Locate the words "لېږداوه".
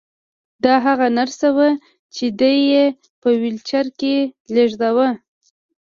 4.55-5.09